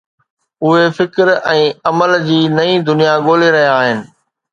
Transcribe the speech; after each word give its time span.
اهي 0.67 0.85
فڪر 0.99 1.29
۽ 1.51 1.67
عمل 1.89 2.13
جي 2.29 2.39
نئين 2.55 2.87
دنيا 2.87 3.13
ڳولي 3.27 3.51
رهيا 3.57 3.69
آهن. 3.83 4.01